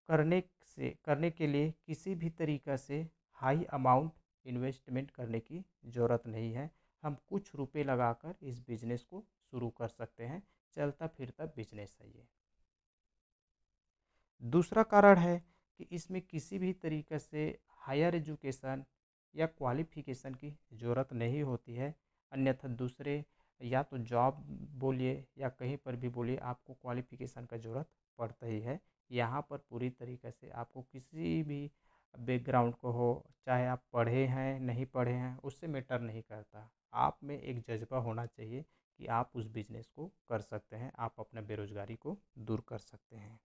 करने 0.09 0.43
से, 0.67 0.91
करने 1.05 1.31
के 1.31 1.47
लिए 1.47 1.71
किसी 1.87 2.15
भी 2.15 2.31
तरीक़ा 2.31 2.77
से 2.77 3.01
हाई 3.41 3.65
अमाउंट 3.73 4.13
इन्वेस्टमेंट 4.45 5.11
करने 5.11 5.41
की 5.41 5.65
ज़रूरत 5.87 6.27
नहीं 6.27 6.53
है। 6.53 6.71
हम 7.03 7.17
कुछ 7.29 7.55
रुपए 7.55 7.85
लगाकर 7.85 8.35
इस 8.43 8.61
बिज़नेस 8.67 9.05
को 9.05 9.25
शुरू 9.53 9.71
कर 9.71 9.89
सकते 9.89 10.25
हैं 10.25 10.43
चलता 10.77 11.07
फिरता 11.07 11.47
बिज़नेस 11.47 11.99
है 12.03 12.09
ये। 12.09 12.40
दूसरा 14.43 14.83
कारण 14.83 15.19
है 15.19 15.39
कि 15.81 15.87
इसमें 15.93 16.21
किसी 16.23 16.59
भी 16.59 16.73
तरीके 16.73 17.19
से 17.19 17.47
हायर 17.87 18.15
एजुकेशन 18.15 18.85
या 19.35 19.47
क्वालिफ़िकेशन 19.47 20.35
की 20.35 20.51
ज़रूरत 20.73 21.13
नहीं 21.13 21.43
होती 21.43 21.75
है। 21.75 21.95
अन्यथा 22.33 22.69
दूसरे 22.69 23.25
या 23.61 23.83
तो 23.83 23.99
जॉब 23.99 24.37
बोलिए 24.79 25.25
या 25.39 25.49
कहीं 25.49 25.77
पर 25.77 25.97
भी 25.97 26.09
बोलिए, 26.09 26.37
आपको 26.37 26.75
क्वालिफ़िकेशन 26.75 27.45
का 27.45 27.57
ज़रूरत 27.57 27.89
पड़ता 28.19 28.47
ही 28.47 28.61
है। 28.61 28.81
यहाँ 29.11 29.47
पर 29.51 29.57
पूरी 29.71 29.91
तरीके 29.91 30.31
से 30.31 30.51
आपको 30.51 30.83
किसी 30.83 31.43
भी 31.43 31.71
बैकग्राउंड 32.15 32.75
को 32.75 32.91
हो, 32.91 33.25
चाहे 33.47 33.67
आप 33.67 33.85
पढ़े 33.93 34.25
हैं, 34.27 34.61
नहीं 34.61 34.87
पढ़े 34.87 35.13
हैं, 35.13 35.37
उससे 35.39 35.67
मैटर 35.67 36.01
नहीं 36.01 36.23
करता। 36.23 36.71
आप 36.93 37.19
में 37.23 37.41
एक 37.41 37.61
जज्बा 37.69 37.99
होना 37.99 38.27
चाहिए 38.27 38.65
कि 38.99 39.07
आप 39.09 39.31
उस 39.35 39.49
बिज़नेस 39.49 39.89
को 39.89 40.07
कर 40.29 40.41
सकते 40.41 40.77
हैं, 40.77 40.93
आप 40.99 41.15
अपना 41.19 41.41
बेरोज़गारी 41.41 41.97
को 41.97 42.19
दूर 42.39 42.65
कर 42.69 42.79
सकते 42.79 43.17
हैं। 43.17 43.39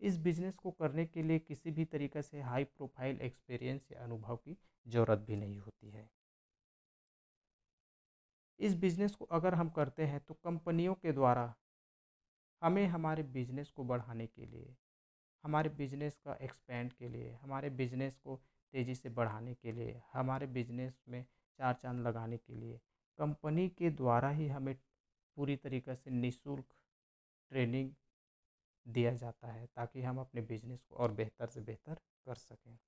इस 0.00 0.18
बिज़नेस 0.18 0.54
को 0.54 0.70
करने 0.70 1.06
के 1.06 1.22
लिए 1.22 1.38
किसी 1.38 1.70
भी 1.70 1.84
तरीक़े 1.84 2.22
से 2.22 2.40
हाई 2.40 2.64
प्रोफ़ाइल 2.64 3.20
एक्सपीरियंस 3.20 3.88
या 3.92 4.02
अनुभव 4.04 4.36
की 4.36 4.56
ज़रूरत 4.86 5.18
भी 5.18 5.36
नहीं 5.36 5.58
होती 5.58 5.90
है। 5.90 6.08
इस 8.60 8.74
बिज़नेस 8.74 9.14
को 9.14 9.24
अगर 9.24 9.54
हम 9.54 9.68
करते 9.70 10.04
हैं 10.04 10.20
तो 10.20 10.34
कंपनियों 10.34 10.94
के 10.94 11.12
द्वारा 11.12 11.54
हमें 12.62 12.86
हमारे 12.86 13.22
बिज़नेस 13.22 13.70
को 13.70 13.84
बढ़ाने 13.84 14.26
के 14.26 14.46
लिए, 14.46 14.74
हमारे 15.44 15.68
बिज़नेस 15.70 16.16
का 16.24 16.36
एक्सपेंड 16.42 16.92
के 16.92 17.08
लिए, 17.08 17.32
हमारे 17.42 17.70
बिज़नेस 17.70 18.16
को 18.16 18.36
तेज़ी 18.74 18.94
से 18.94 19.08
बढ़ाने 19.08 19.54
के 19.54 19.72
लिए, 19.72 20.00
हमारे 20.12 20.46
बिज़नेस 20.46 21.00
में 21.08 21.24
चार 21.58 21.74
चाँद 21.74 22.06
लगाने 22.06 22.36
के 22.36 22.54
लिए, 22.54 22.80
कंपनी 23.18 23.68
के 23.68 23.90
द्वारा 23.90 24.30
ही 24.30 24.48
हमें 24.48 24.74
पूरी 25.36 25.56
तरीक़े 25.56 25.94
से 25.94 26.10
निःशुल्क 26.10 26.64
ट्रेनिंग 27.52 27.90
दिया 28.88 29.12
जाता 29.14 29.52
है 29.52 29.66
ताकि 29.66 30.02
हम 30.02 30.18
अपने 30.18 30.42
बिज़नेस 30.42 30.82
को 30.82 30.96
और 30.96 31.12
बेहतर 31.12 31.46
से 31.46 31.60
बेहतर 31.60 31.94
कर 32.26 32.34
सकें। 32.36 32.78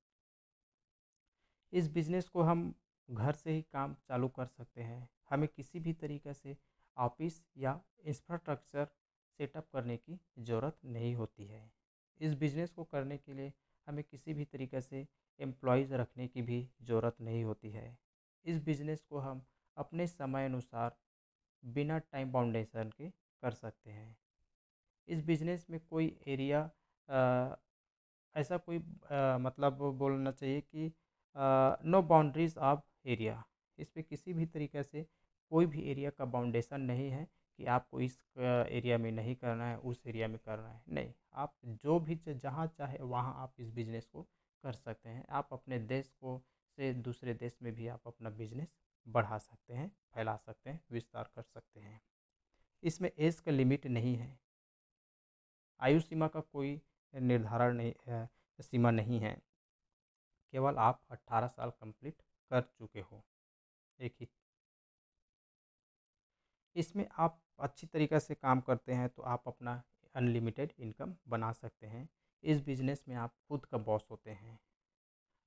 इस 1.72 1.88
बिज़नेस 1.92 2.28
को 2.28 2.42
हम 2.42 2.72
घर 3.08 3.32
से 3.32 3.52
ही 3.52 3.62
काम 3.62 3.94
चालू 4.08 4.28
कर 4.28 4.46
सकते 4.46 4.82
हैं। 4.82 5.08
हमें 5.30 5.48
किसी 5.48 5.80
भी 5.80 5.92
तरीक़े 5.92 6.34
से 6.34 6.56
ऑफ़िस 6.96 7.42
या 7.58 7.80
इंफ्रास्ट्रक्चर 8.06 8.84
सेटअप 9.40 9.68
करने 9.72 9.96
की 9.96 10.18
ज़रूरत 10.40 10.78
नहीं 10.86 11.14
होती 11.14 11.46
है। 11.46 11.70
इस 12.20 12.34
बिज़नेस 12.34 12.70
को 12.70 12.84
करने 12.84 13.16
के 13.18 13.34
लिए 13.34 13.52
हमें 13.86 14.02
किसी 14.04 14.34
भी 14.34 14.44
तरीक़े 14.44 14.80
से 14.80 15.06
एम्प्लॉयज़ 15.40 15.94
रखने 15.94 16.26
की 16.28 16.42
भी 16.42 16.66
ज़रूरत 16.82 17.16
नहीं 17.20 17.44
होती 17.44 17.70
है। 17.70 17.96
इस 18.44 18.62
बिज़नेस 18.64 19.02
को 19.02 19.18
हम 19.18 19.42
अपने 19.76 20.06
समय 20.06 20.44
अनुसार 20.44 20.96
बिना 21.62 21.98
टाइम 21.98 22.32
बाउंडेशन 22.32 22.90
के 22.90 23.10
कर 23.42 23.50
सकते 23.52 23.90
हैं। 23.90 24.16
इस 25.08 25.24
बिज़नेस 25.26 25.66
में 25.70 25.80
कोई 25.90 26.16
एरिया 26.28 26.60
आ, 27.08 27.54
ऐसा 28.34 28.56
कोई 28.58 28.78
आ, 29.12 29.38
मतलब 29.38 29.78
बोलना 29.98 30.30
चाहिए 30.32 30.60
कि 30.60 30.92
नो 31.86 32.02
बाउंड्रीज 32.02 32.56
ऑफ़ 32.58 32.80
एरिया। 33.08 33.42
इस 33.78 33.88
पर 33.90 34.02
किसी 34.02 34.32
भी 34.34 34.46
तरीके 34.46 34.82
से 34.82 35.06
कोई 35.52 35.66
भी 35.66 35.82
एरिया 35.90 36.10
का 36.10 36.24
बाउंडेशन 36.26 36.80
नहीं 36.82 37.10
है 37.10 37.26
कि 37.58 37.64
आपको 37.66 38.00
इस 38.00 38.18
एरिया 38.38 38.98
में 38.98 39.10
नहीं 39.12 39.34
करना 39.36 39.68
है 39.68 39.76
उस 39.78 40.02
एरिया 40.06 40.28
में 40.28 40.38
करना 40.38 40.68
है। 40.68 40.82
नहीं 40.88 41.12
आप 41.34 41.54
जो 41.84 41.98
भी 42.00 42.18
जहाँ 42.28 42.66
चाहे 42.78 42.98
वहाँ 43.02 43.34
आप 43.42 43.54
इस 43.60 43.70
बिज़नेस 43.70 44.06
को 44.06 44.22
कर 44.64 44.72
सकते 44.72 45.08
हैं। 45.08 45.24
आप 45.30 45.48
अपने 45.52 45.78
देश 45.78 46.08
को 46.10 46.40
से 46.78 46.92
दूसरे 46.94 47.34
देश 47.34 47.56
में 47.62 47.72
भी 47.74 47.88
आप 47.88 48.02
अपना 48.06 48.30
बिज़नेस 48.32 48.74
बढ़ा 49.06 49.38
सकते 49.38 49.74
हैं 49.74 49.90
फैला 50.14 50.36
सकते 50.36 50.70
हैं 50.70 50.80
विस्तार 50.92 51.30
कर 51.34 51.42
सकते 51.42 51.80
हैं। 51.80 52.00
इसमें 52.82 53.10
एज 53.10 53.40
का 53.40 53.52
लिमिट 53.52 53.86
नहीं 53.88 54.14
है। 54.16 54.38
आयु 55.80 56.00
सीमा 56.00 56.28
का 56.28 56.40
कोई 56.42 56.80
निर्धारण 57.14 57.76
नहीं 57.76 58.26
सीमा 58.58 58.90
नहीं 58.92 59.20
है। 59.20 59.40
केवल 60.52 60.76
आप 60.78 61.00
18 61.10 61.46
साल 61.48 61.70
कंप्लीट 61.72 62.14
कर 62.50 62.60
चुके 62.60 63.00
हो। 63.02 63.22
एक 64.00 64.14
ही 64.20 64.26
इसमें 66.76 67.06
आप 67.18 67.38
अच्छी 67.58 67.86
तरीक़े 67.86 68.18
से 68.20 68.34
काम 68.34 68.60
करते 68.60 68.92
हैं 68.92 69.08
तो 69.08 69.22
आप 69.24 69.42
अपना 69.46 69.82
अनलिमिटेड 70.14 70.72
इनकम 70.78 71.14
बना 71.28 71.52
सकते 71.52 71.86
हैं। 71.86 72.08
इस 72.44 72.64
बिज़नेस 72.66 73.04
में 73.08 73.14
आप 73.16 73.34
खुद 73.48 73.64
का 73.66 73.78
बॉस 73.80 74.06
होते 74.10 74.30
हैं। 74.32 74.58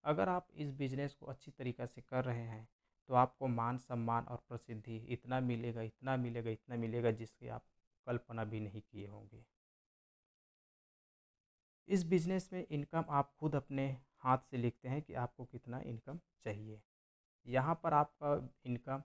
अगर 0.05 0.29
आप 0.29 0.47
इस 0.55 0.71
बिज़नेस 0.75 1.13
को 1.13 1.25
अच्छी 1.27 1.51
तरीक़े 1.51 1.87
से 1.87 2.01
कर 2.01 2.23
रहे 2.25 2.43
हैं 2.43 2.67
तो 3.09 3.13
आपको 3.15 3.47
मान 3.49 3.77
सम्मान 3.79 4.25
और 4.25 4.43
प्रसिद्धि 4.49 4.97
इतना 5.09 5.39
मिलेगा 5.41 5.81
इतना 5.83 6.17
मिलेगा 6.17 6.49
इतना 6.51 6.75
मिलेगा 6.77 7.11
जिसकी 7.13 7.47
आप 7.49 7.65
कल्पना 8.07 8.43
भी 8.45 8.59
नहीं 8.59 8.81
किए 8.81 9.07
होंगे। 9.07 9.43
इस 11.87 12.03
बिज़नेस 12.03 12.49
में 12.53 12.65
इनकम 12.71 13.05
आप 13.09 13.33
खुद 13.39 13.55
अपने 13.55 13.85
हाथ 14.19 14.37
से 14.51 14.57
लिखते 14.57 14.89
हैं 14.89 15.01
कि 15.01 15.13
आपको 15.13 15.45
कितना 15.45 15.79
इनकम 15.79 16.19
चाहिए। 16.43 16.81
यहाँ 17.45 17.79
पर 17.83 17.93
आपका 17.93 18.49
इनकम 18.65 19.01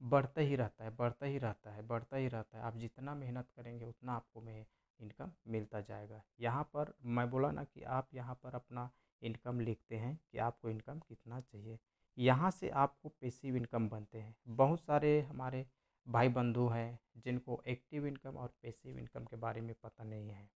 बढ़ता 0.00 0.40
ही 0.40 0.56
रहता 0.56 0.84
है, 0.84 0.96
बढ़ता 0.96 1.26
ही 1.26 1.38
रहता 1.38 1.70
है, 1.70 1.82
बढ़ता 1.82 2.16
ही 2.16 2.28
रहता 2.28 2.58
है। 2.58 2.64
आप 2.64 2.76
जितना 2.76 3.14
मेहनत 3.14 3.48
करेंगे, 3.56 3.84
उतना 3.84 4.12
आपको 4.12 4.40
में 4.40 4.66
इनकम 5.00 5.32
मिलता 5.48 5.80
जाएगा। 5.80 6.22
यहाँ 6.40 6.62
पर 6.74 6.94
मैं 7.04 7.30
बोला 7.30 7.50
ना 7.50 7.64
कि 7.64 7.82
आप 7.82 8.08
यहाँ 8.14 8.34
पर 8.34 8.54
अपना 8.54 8.90
इनकम 9.22 9.60
लिखते 9.60 9.96
हैं 9.96 10.18
कि 10.32 10.38
आपको 10.38 10.70
इनकम 10.70 10.98
कितना 10.98 11.40
चाहिए। 11.40 11.78
यहाँ 12.18 12.50
से 12.50 12.68
आपको 12.68 13.08
पेसिव 13.08 13.56
इनकम 13.56 13.88
बनते 13.88 14.18
हैं। 14.18 14.34
बहुत 14.48 14.80
सारे 14.80 15.20
हमारे 15.20 15.66
भाई 16.06 16.28
बंधु 16.28 16.66
हैं 16.68 16.98
जिनको 17.16 17.62
एक्टिव 17.66 18.06
इनकम 18.06 18.36
और 18.36 18.54
पेसिव 18.62 18.98
इनकम 18.98 19.24
के 19.24 19.36
बारे 19.36 19.60
में 19.60 19.74
पता 19.82 20.04
नहीं 20.04 20.30
है। 20.30 20.48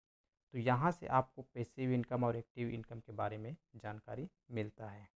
तो 0.57 0.61
यहाँ 0.61 0.91
से 0.91 1.07
आपको 1.07 1.43
पेसिव 1.55 1.91
इनकम 1.93 2.25
और 2.25 2.37
एक्टिव 2.37 2.69
इनकम 2.69 3.01
के 3.01 3.13
बारे 3.13 3.39
में 3.39 3.57
जानकारी 3.77 4.27
मिलता 4.51 4.89
है। 4.91 5.09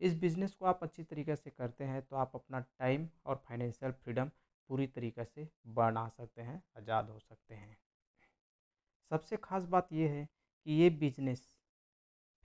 इस 0.00 0.18
बिज़नेस 0.20 0.54
को 0.54 0.66
आप 0.66 0.82
अच्छी 0.82 1.02
तरीके 1.02 1.36
से 1.36 1.50
करते 1.50 1.84
हैं 1.84 2.02
तो 2.02 2.16
आप 2.16 2.32
अपना 2.34 2.60
टाइम 2.60 3.08
और 3.26 3.36
फाइनेंशियल 3.46 3.92
फ्रीडम 3.92 4.30
पूरी 4.70 4.86
तरीके 4.86 5.24
से 5.24 5.48
बना 5.68 6.06
सकते 6.08 6.42
हैं, 6.42 6.62
आज़ाद 6.76 7.08
हो 7.10 7.18
सकते 7.18 7.54
हैं। 7.54 7.76
सबसे 9.10 9.36
ख़ास 9.36 9.64
बात 9.66 9.92
यह 9.92 10.10
है 10.10 10.28
कि 10.66 10.72
ये 10.72 10.90
बिज़नेस 10.90 11.48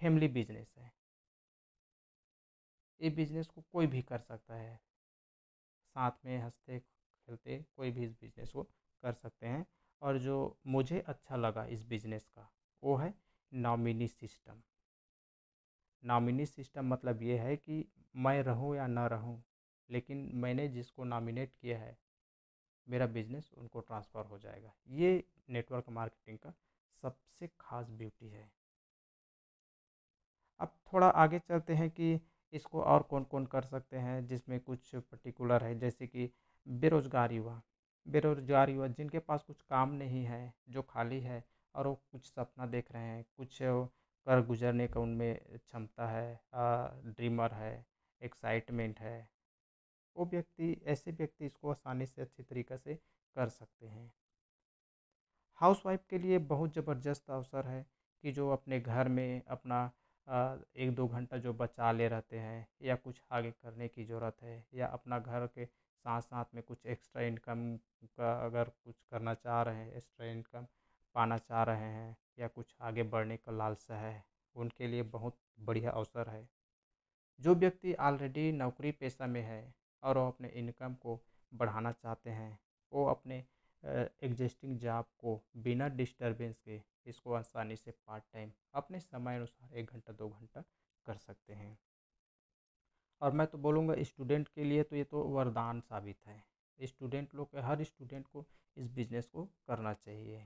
फैमिली 0.01 0.27
बिज़नेस 0.29 0.73
है। 0.77 0.91
ये 3.01 3.09
बिज़नेस 3.09 3.47
को 3.47 3.63
कोई 3.73 3.87
भी 3.87 4.01
कर 4.01 4.19
सकता 4.21 4.55
है। 4.55 4.75
साथ 5.95 6.25
में 6.25 6.37
हँसते 6.39 6.79
खेलते 6.79 7.63
कोई 7.77 7.91
भी 7.91 8.05
इस 8.05 8.19
बिज़नेस 8.21 8.51
को 8.51 8.63
कर 9.03 9.13
सकते 9.13 9.47
हैं। 9.47 9.65
और 10.01 10.17
जो 10.17 10.57
मुझे 10.67 10.99
अच्छा 10.99 11.35
लगा 11.35 11.65
इस 11.65 11.83
बिज़नेस 11.83 12.27
का, 12.27 12.49
वो 12.83 12.95
है 12.95 13.13
नॉमिनी 13.53 14.07
सिस्टम। 14.07 14.61
नॉमिनी 16.03 16.45
सिस्टम 16.45 16.85
मतलब 16.85 17.21
ये 17.23 17.37
है 17.37 17.55
कि 17.57 17.85
मैं 18.15 18.43
रहूँ 18.43 18.75
या 18.75 18.87
ना 18.87 19.07
रहूँ, 19.07 19.43
लेकिन 19.89 20.31
मैंने 20.33 20.67
जिसको 20.67 21.03
नॉमिनेट 21.03 21.53
किया 21.61 21.79
है, 21.79 21.97
मेरा 22.87 23.07
बिज़नेस 23.07 23.51
उनको 23.57 23.79
ट्रांसफ़र 23.79 24.25
हो 24.25 24.39
जाएगा। 24.39 24.73
ये 24.89 25.23
नेटवर्क 25.49 25.89
मार्केटिंग 25.89 26.37
का 26.37 26.53
सबसे 27.03 27.47
ख़ास 27.61 27.89
ब्यूटी 27.89 28.29
है। 28.29 28.51
अब 30.59 30.73
थोड़ा 30.93 31.07
आगे 31.07 31.39
चलते 31.39 31.73
हैं 31.73 31.89
कि 31.89 32.19
इसको 32.53 32.81
और 32.81 33.03
कौन 33.03 33.23
कौन 33.23 33.45
कर 33.45 33.61
सकते 33.61 33.97
हैं, 33.97 34.25
जिसमें 34.27 34.59
कुछ 34.59 34.95
पर्टिकुलर 34.95 35.63
है, 35.63 35.79
जैसे 35.79 36.07
कि 36.07 36.29
बेरोज़गारी 36.67 37.35
युवा 37.35 37.61
बेरोज़गार 38.05 38.69
युवा 38.69 38.87
जिनके 38.89 39.19
पास 39.21 39.43
कुछ 39.43 39.61
काम 39.63 39.91
नहीं 39.93 40.23
है, 40.25 40.53
जो 40.69 40.81
खाली 40.83 41.19
है 41.21 41.43
और 41.75 41.87
वो 41.87 41.93
कुछ 42.11 42.25
सपना 42.25 42.65
देख 42.67 42.91
रहे 42.91 43.03
हैं, 43.03 43.25
कुछ 43.37 43.57
कर 43.61 44.41
गुजरने 44.45 44.87
का 44.87 44.99
उनमें 44.99 45.35
क्षमता 45.57 46.07
है 46.07 46.39
ड्रीमर 47.07 47.51
है, 47.53 47.73
एक्साइटमेंट 48.21 48.99
है, 48.99 49.29
वो 50.15 50.25
व्यक्ति, 50.25 50.75
ऐसे 50.85 51.11
व्यक्ति 51.11 51.45
इसको 51.45 51.71
आसानी 51.71 52.05
से 52.05 52.21
अच्छी 52.21 52.43
तरीक़े 52.43 52.77
से 52.77 52.95
कर 53.35 53.49
सकते 53.49 53.87
हैं। 53.87 54.11
हाउसवाइफ 55.61 56.05
के 56.09 56.17
लिए 56.17 56.37
बहुत 56.47 56.73
ज़बरदस्त 56.73 57.29
अवसर 57.29 57.67
है 57.67 57.85
कि 58.23 58.31
जो 58.31 58.49
अपने 58.49 58.79
घर 58.79 59.07
में 59.09 59.41
अपना 59.47 59.79
एक 60.77 60.93
दो 60.95 61.07
घंटा 61.07 61.37
जो 61.37 61.53
बचा 61.53 61.91
ले 61.91 62.07
रहते 62.07 62.39
हैं 62.39 62.67
या 62.81 62.95
कुछ 62.97 63.21
आगे 63.31 63.51
करने 63.53 63.87
की 63.87 64.03
ज़रूरत 64.05 64.37
है 64.43 64.63
या 64.73 64.87
अपना 64.89 65.19
घर 65.19 65.47
के 65.47 65.65
साथ 66.03 66.21
साथ 66.21 66.55
में 66.55 66.63
कुछ 66.63 66.85
एक्स्ट्रा 66.85 67.21
इनकम 67.23 67.75
का 68.03 68.33
अगर 68.45 68.69
कुछ 68.85 69.01
करना 69.11 69.33
चाह 69.35 69.61
रहे 69.61 69.75
हैं 69.75 69.93
एक्स्ट्रा 69.93 70.27
इनकम 70.27 70.65
पाना 71.15 71.37
चाह 71.39 71.63
रहे 71.63 71.89
हैं 71.89 72.15
या 72.39 72.47
कुछ 72.47 72.75
आगे 72.81 73.03
बढ़ने 73.05 73.37
का 73.37 73.51
लालसा 73.51 73.97
है, 73.97 74.23
उनके 74.55 74.87
लिए 74.87 75.03
बहुत 75.15 75.37
बढ़िया 75.59 75.91
अवसर 75.91 76.29
है। 76.29 76.47
जो 77.39 77.55
व्यक्ति 77.55 77.93
ऑलरेडी 78.01 78.51
नौकरी 78.51 78.91
पेशा 78.91 79.27
में 79.27 79.41
है 79.41 79.73
और 80.03 80.17
वो 80.17 80.27
अपने 80.27 80.47
इनकम 80.55 80.93
को 80.95 81.19
बढ़ाना 81.51 81.91
चाहते 81.93 82.29
हैं, 82.29 82.59
वो 82.91 83.05
अपने 83.05 83.43
एग्जिस्टिंग 84.23 84.77
जॉब 84.79 85.05
को 85.19 85.39
बिना 85.57 85.87
डिस्टरबेंस 85.89 86.59
के 86.59 86.81
इसको 87.07 87.33
आसानी 87.33 87.75
से 87.75 87.91
पार्ट 87.91 88.23
टाइम 88.33 88.51
अपने 88.73 88.99
समय 88.99 89.35
अनुसार 89.35 89.77
एक 89.77 89.91
घंटा, 89.91 90.13
दो 90.13 90.29
घंटा 90.29 90.63
कर 91.05 91.15
सकते 91.17 91.53
हैं। 91.53 91.77
और 93.21 93.31
मैं 93.31 93.47
तो 93.47 93.57
बोलूँगा 93.57 93.95
स्टूडेंट 94.03 94.47
के 94.47 94.63
लिए 94.63 94.83
तो 94.83 94.95
ये 94.95 95.03
तो 95.03 95.23
वरदान 95.25 95.79
साबित 95.81 96.17
है। 96.27 96.43
स्टूडेंट 96.79 97.35
लोग, 97.35 97.49
हर 97.57 97.83
स्टूडेंट 97.83 98.27
को 98.27 98.45
इस 98.77 98.87
बिज़नेस 98.89 99.27
को 99.27 99.43
करना 99.67 99.93
चाहिए, 99.95 100.45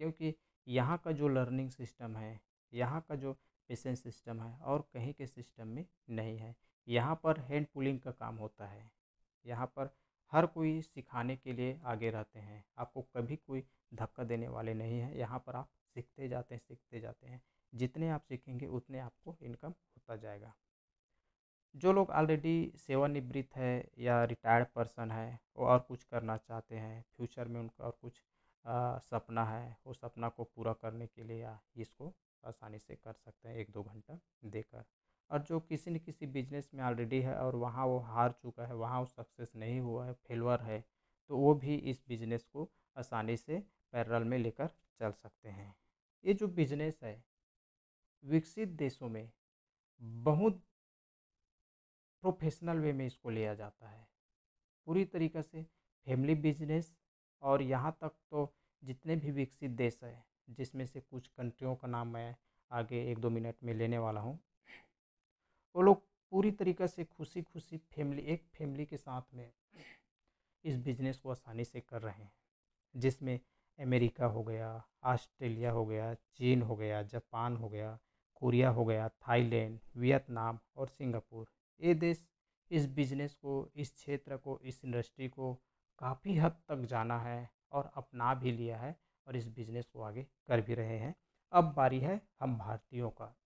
क्योंकि 0.00 0.34
यहाँ 0.66 0.96
का 1.04 1.12
जो 1.12 1.28
लर्निंग 1.28 1.70
सिस्टम 1.70 2.16
है, 2.16 2.40
यहाँ 2.72 3.04
का 3.08 3.14
जो 3.16 3.32
पेशेंस 3.70 4.02
सिस्टम 4.02 4.40
है 4.40 4.56
और 4.58 4.88
कहीं 4.94 5.12
के 5.14 5.26
सिस्टम 5.26 5.68
में 5.68 5.84
नहीं 6.10 6.36
है। 6.38 6.54
यहाँ 6.88 7.20
पर 7.24 7.38
हैंड 7.40 7.66
पुलिंग 7.74 8.00
का 8.00 8.10
काम 8.10 8.36
होता 8.36 8.66
है। 8.66 8.90
यहाँ 9.46 9.66
पर 9.66 9.90
हर 10.32 10.46
कोई 10.46 10.80
सिखाने 10.82 11.36
के 11.36 11.52
लिए 11.52 11.78
आगे 11.84 12.10
रहते 12.10 12.40
हैं। 12.40 12.64
आपको 12.78 13.02
कभी 13.16 13.36
कोई 13.36 13.64
धक्का 13.94 14.24
देने 14.24 14.48
वाले 14.48 14.74
नहीं 14.74 15.00
है। 15.00 15.18
यहाँ 15.18 15.38
पर 15.38 15.56
आप 15.56 15.68
सीखते 15.96 16.28
जाते 16.28 16.54
हैं, 16.54 16.60
सीखते 16.60 17.00
जाते 17.00 17.26
हैं। 17.26 17.40
जितने 17.72 18.08
आप 18.08 18.22
सीखेंगे, 18.22 18.66
उतने 18.66 18.98
आपको 18.98 19.36
इनकम 19.42 19.68
होता 19.68 20.16
जाएगा। 20.16 20.54
जो 21.76 21.92
लोग 21.92 22.10
ऑलरेडी 22.12 22.52
सेवानिवृत्त 22.76 23.56
है 23.56 23.72
या 23.98 24.22
रिटायर्ड 24.24 24.66
पर्सन 24.74 25.10
है 25.10 25.38
वो 25.56 25.66
और 25.66 25.78
कुछ 25.80 26.02
करना 26.04 26.36
चाहते 26.38 26.76
हैं 26.76 27.02
फ्यूचर 27.16 27.48
में 27.48 27.60
उनका 27.60 27.84
और 27.84 27.98
कुछ 28.00 28.20
आ, 28.64 28.98
सपना 29.00 29.44
है 29.44 29.76
वो 29.86 29.92
सपना 29.94 30.28
को 30.28 30.44
पूरा 30.46 30.72
करने 30.74 31.06
के 31.06 31.22
लिए 31.22 31.40
या 31.40 31.58
इसको 31.76 32.12
आसानी 32.44 32.78
से 32.78 32.94
कर 32.96 33.12
सकते 33.14 33.48
हैं 33.48 33.56
एक 33.56 33.70
दो 33.70 33.82
घंटा 33.84 34.18
देकर। 34.46 34.84
और 35.30 35.42
जो 35.42 35.60
किसी 35.62 35.90
न 35.90 35.98
किसी 35.98 36.26
बिज़नेस 36.28 36.70
में 36.74 36.82
ऑलरेडी 36.84 37.20
है 37.22 37.34
और 37.36 37.56
वहाँ 37.56 37.86
वो 37.86 37.98
हार 38.08 38.32
चुका 38.42 38.66
है 38.66 38.74
वहाँ 38.76 39.00
वो 39.00 39.06
सक्सेस 39.06 39.52
नहीं 39.56 39.80
हुआ 39.80 40.06
है 40.06 40.12
फेलवर 40.28 40.60
है 40.62 40.80
तो 41.30 41.36
वो 41.38 41.54
भी 41.56 41.74
इस 41.90 42.02
बिज़नेस 42.08 42.44
को 42.46 42.70
आसानी 42.96 43.36
से 43.36 43.58
पैरल 43.92 44.24
में 44.24 44.38
लेकर 44.38 44.68
चल 45.00 45.12
सकते 45.12 45.48
हैं। 45.48 45.74
ये 46.24 46.34
जो 46.34 46.48
बिज़नेस 46.50 46.98
है 47.02 47.16
विकसित 48.24 48.68
देशों 48.76 49.08
में 49.08 49.30
बहुत 50.24 50.62
प्रोफेशनल 52.22 52.78
वे 52.78 52.92
में 52.92 53.06
इसको 53.06 53.30
लिया 53.30 53.54
जाता 53.54 53.88
है। 53.88 54.06
पूरी 54.86 55.04
तरीक़े 55.04 55.42
से 55.42 55.62
फैमिली 56.06 56.34
बिज़नेस 56.34 56.94
और 57.42 57.62
यहाँ 57.62 57.96
तक 58.00 58.12
तो 58.30 58.52
जितने 58.82 59.16
भी 59.16 59.30
विकसित 59.30 59.70
देश 59.72 60.00
है, 60.04 60.24
जिसमें 60.50 60.84
से 60.86 61.00
कुछ 61.00 61.26
कंट्रियों 61.28 61.74
का 61.76 61.88
नाम 61.88 62.08
मैं 62.08 62.34
आगे 62.70 63.02
एक 63.10 63.18
दो 63.18 63.30
मिनट 63.30 63.56
में 63.64 63.72
लेने 63.74 63.98
वाला 63.98 64.20
हूँ, 64.20 64.38
वो 65.74 65.82
लोग 65.82 66.02
पूरी 66.32 66.50
तरीक़े 66.50 66.88
से 66.88 67.04
खुशी 67.04 67.42
खुशी 67.42 67.76
फैमिली, 67.76 68.22
एक 68.22 68.44
फैमिली 68.54 68.84
के 68.86 68.96
साथ 68.96 69.34
में 69.34 69.50
इस 70.64 70.78
बिज़नेस 70.78 71.18
को 71.18 71.30
आसानी 71.30 71.64
से 71.64 71.80
कर 71.80 72.02
रहे 72.02 72.22
हैं। 72.22 72.32
जिसमें 72.94 73.38
अमेरिका 73.78 74.26
हो 74.26 74.42
गया, 74.42 74.70
ऑस्ट्रेलिया 75.04 75.70
हो 75.70 75.84
गया, 75.86 76.12
चीन 76.14 76.62
हो 76.62 76.76
गया, 76.76 77.02
जापान 77.02 77.56
हो 77.56 77.68
गया, 77.68 77.98
कोरिया 78.34 78.70
हो 78.70 78.84
गया, 78.84 79.08
थाईलैंड, 79.08 79.78
वियतनाम 79.96 80.58
और 80.76 80.88
सिंगापुर। 80.88 81.46
ये 81.80 81.94
देश 81.94 82.26
इस 82.70 82.86
बिज़नेस 82.86 83.34
को, 83.34 83.70
इस 83.76 83.92
क्षेत्र 83.92 84.36
को, 84.36 84.60
इस 84.64 84.84
इंडस्ट्री 84.84 85.28
को 85.28 85.54
काफ़ी 85.98 86.36
हद 86.36 86.52
तक 86.68 86.76
जाना 86.76 87.18
है 87.20 87.50
और 87.72 87.90
अपना 87.94 88.34
भी 88.34 88.52
लिया 88.52 88.78
है 88.78 88.96
और 89.26 89.36
इस 89.36 89.48
बिज़नेस 89.48 89.86
को 89.86 90.02
आगे 90.02 90.26
कर 90.46 90.60
भी 90.60 90.74
रहे 90.74 90.98
हैं। 90.98 91.14
अब 91.52 91.72
बारी 91.74 92.00
है 92.00 92.20
हम 92.40 92.58
भारतीयों 92.58 93.10
का। 93.10 93.36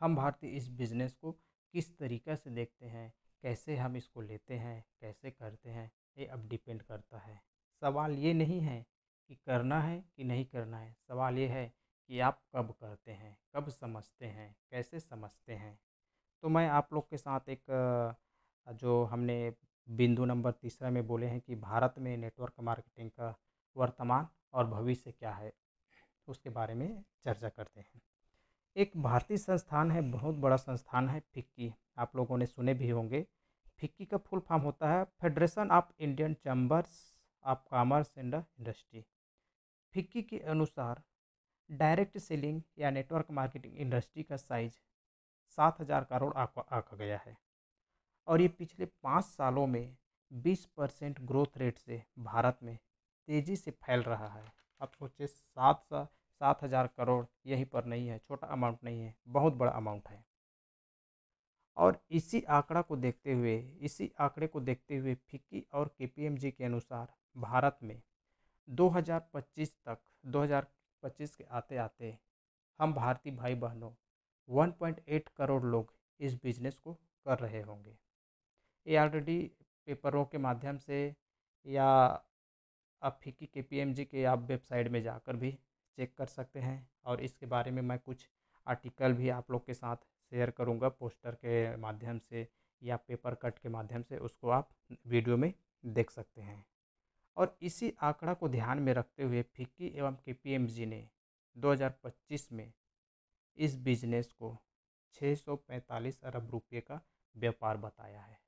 हम 0.00 0.16
भारतीय 0.16 0.50
इस 0.50 0.68
बिज़नेस 0.68 1.14
को 1.14 1.32
किस 1.74 1.98
तरीक़े 1.98 2.36
से 2.36 2.50
देखते 2.50 2.86
हैं, 2.86 3.12
कैसे 3.42 3.76
हम 3.76 3.96
इसको 3.96 4.20
लेते 4.20 4.54
हैं, 4.54 4.84
कैसे 5.00 5.30
करते 5.30 5.70
हैं, 5.70 5.90
ये 6.18 6.26
अब 6.26 6.48
डिपेंड 6.48 6.82
करता 6.82 7.18
है। 7.18 7.40
सवाल 7.82 8.12
ये 8.12 8.32
नहीं 8.34 8.60
है 8.60 8.86
कि 9.28 9.34
करना 9.34 9.80
है 9.80 10.04
कि 10.16 10.24
नहीं 10.24 10.44
करना 10.44 10.78
है। 10.78 10.96
सवाल 11.08 11.38
ये 11.38 11.46
है 11.46 11.72
कि 12.08 12.20
आप 12.20 12.40
कब 12.54 12.70
करते 12.80 13.12
हैं, 13.12 13.36
कब 13.54 13.68
समझते 13.70 14.26
हैं, 14.26 14.54
कैसे 14.70 15.00
समझते 15.00 15.52
हैं? 15.54 15.78
तो 16.42 16.48
मैं 16.48 16.68
आप 16.68 16.92
लोग 16.92 17.08
के 17.10 17.16
साथ 17.16 17.48
एक 17.48 18.16
जो 18.66 19.02
हमने 19.04 19.52
बिंदु 19.88 20.24
नंबर 20.24 20.52
तीसरा 20.52 20.90
में 20.90 21.06
बोले 21.06 21.26
हैं 21.26 21.40
कि 21.40 21.54
भारत 21.56 21.94
में 21.98 22.16
नेटवर्क 22.16 22.60
मार्केटिंग 22.60 23.10
का 23.10 23.34
वर्तमान 23.76 24.28
और 24.52 24.66
भविष्य 24.66 25.12
क्या 25.12 25.32
है, 25.32 25.52
उसके 26.28 26.50
बारे 26.50 26.74
में 26.74 27.02
चर्चा 27.24 27.48
करते 27.48 27.80
हैं। 27.80 28.00
एक 28.76 28.96
भारतीय 28.96 29.36
संस्थान 29.36 29.90
है, 29.90 30.00
बहुत 30.02 30.34
बड़ा 30.36 30.56
संस्थान 30.56 31.08
है 31.08 31.20
फिक्की, 31.34 31.72
आप 31.98 32.16
लोगों 32.16 32.38
ने 32.38 32.46
सुने 32.46 32.74
भी 32.74 32.88
होंगे। 32.90 33.26
फिक्की 33.78 34.04
का 34.04 34.16
फुल 34.18 34.40
फॉर्म 34.40 34.62
होता 34.62 34.90
है 34.90 35.04
Federation 35.20 35.70
of 35.70 35.92
Indian 36.00 36.34
Chambers 36.34 36.96
of 37.44 37.58
Commerce 37.70 38.12
and 38.18 38.34
Industry. 38.34 39.04
FICCI 39.94 40.22
के 40.22 40.38
अनुसार 40.46 41.02
डायरेक्ट 41.70 42.18
सेलिंग 42.18 42.62
या 42.78 42.90
नेटवर्क 42.90 43.30
मार्केटिंग 43.30 43.76
इंडस्ट्री 43.76 44.22
का 44.22 44.36
साइज़ 44.36 44.72
सात 45.58 45.80
हज़ार 45.80 46.04
करोड़ 46.04 46.32
आका 46.34 46.96
गया 46.96 47.20
है। 47.26 47.36
और 48.28 48.40
ये 48.40 48.48
पिछले 48.48 48.86
पाँच 48.86 49.24
सालों 49.24 49.66
में 49.66 49.96
बीस 50.32 50.64
परसेंट 50.66 51.20
ग्रोथ 51.20 51.58
रेट 51.58 51.78
से 51.78 52.02
भारत 52.18 52.58
में 52.62 52.78
तेज़ी 53.28 53.56
से 53.56 53.70
फैल 53.70 54.02
रहा 54.02 54.28
है। 54.28 54.44
अब 54.80 54.90
सोचिए, 54.98 55.26
सात 55.26 55.82
सा, 55.84 56.04
सात 56.40 56.62
हज़ार 56.62 56.86
करोड़ 56.86 57.24
यहीं 57.46 57.64
पर 57.64 57.84
नहीं 57.84 58.08
है, 58.08 58.18
छोटा 58.18 58.46
अमाउंट 58.46 58.78
नहीं 58.84 59.00
है, 59.02 59.14
बहुत 59.28 59.52
बड़ा 59.52 59.72
अमाउंट 59.72 60.08
है। 60.08 60.24
और 61.76 62.00
इसी 62.10 62.42
आंकड़ा 62.42 62.82
को 62.82 62.96
देखते 62.96 63.32
हुए, 63.32 63.56
इसी 63.80 64.10
आंकड़े 64.20 64.46
को 64.46 64.60
देखते 64.60 64.96
हुए 64.96 65.14
फिक्की 65.14 65.66
और 65.72 65.94
के 65.98 66.50
के 66.50 66.64
अनुसार 66.64 67.14
भारत 67.36 67.78
में 67.82 68.02
2025 68.68 69.76
तक 69.84 69.98
2025 71.02 71.34
के 71.36 71.44
आते 71.50 71.76
आते 71.76 72.16
हम 72.80 72.92
भारतीय 72.94 73.32
भाई 73.32 73.54
बहनों 73.54 73.90
1.8 74.48 75.28
करोड़ 75.36 75.62
लोग 75.64 75.92
इस 76.20 76.34
बिज़नेस 76.34 76.78
को 76.78 76.92
कर 77.26 77.38
रहे 77.38 77.62
होंगे। 77.62 77.96
ये 78.86 78.98
ऑलरेडी 78.98 79.38
पेपरों 79.86 80.24
के 80.24 80.38
माध्यम 80.38 80.78
से 80.78 81.16
या 81.66 81.86
आप 83.02 83.18
फिक्की 83.22 83.46
के 83.46 83.62
पीएमजी 83.62 84.04
के 84.04 84.24
आप 84.24 84.46
वेबसाइट 84.48 84.88
में 84.88 85.02
जाकर 85.02 85.36
भी 85.36 85.50
चेक 85.98 86.16
कर 86.18 86.26
सकते 86.26 86.60
हैं 86.60 86.88
और 87.04 87.20
इसके 87.20 87.46
बारे 87.46 87.70
में 87.70 87.82
मैं 87.82 87.98
कुछ 87.98 88.28
आर्टिकल 88.66 89.12
भी 89.12 89.28
आप 89.28 89.50
लोग 89.50 89.66
के 89.66 89.74
साथ 89.74 89.96
शेयर 90.32 90.50
करूँगा 90.50 90.88
पोस्टर 90.88 91.34
के 91.34 91.76
माध्यम 91.76 92.18
से 92.18 92.46
या 92.82 92.96
पेपर 92.96 93.34
कट 93.34 93.58
के 93.58 93.68
माध्यम 93.68 94.02
से, 94.02 94.18
उसको 94.18 94.50
आप 94.50 94.68
वीडियो 95.06 95.36
में 95.36 95.52
देख 95.86 96.10
सकते 96.10 96.40
हैं। 96.40 96.64
और 97.38 97.56
इसी 97.62 97.92
आंकड़ा 98.02 98.34
को 98.34 98.48
ध्यान 98.48 98.78
में 98.78 98.94
रखते 98.94 99.22
हुए 99.22 99.42
फिक्की 99.42 99.86
एवं 99.86 100.16
के 100.28 100.86
ने 100.86 101.08
2025 101.56 102.52
में 102.52 102.72
इस 103.58 103.76
बिज़नेस 103.76 104.32
को 104.32 104.58
645 105.14 106.20
अरब 106.24 106.50
रुपये 106.50 106.80
का 106.80 107.00
व्यापार 107.36 107.76
बताया 107.76 108.20
है। 108.20 108.38